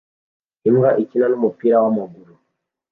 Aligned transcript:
Imbwa 0.67 0.89
ikina 1.03 1.25
numupira 1.31 1.75
wamaguru 1.83 2.33